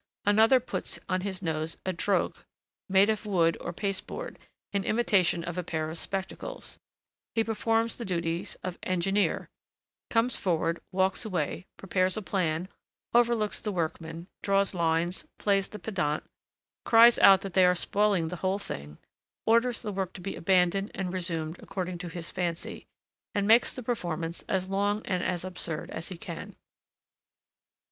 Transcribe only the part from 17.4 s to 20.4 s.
that they are spoiling the whole thing, orders the work to be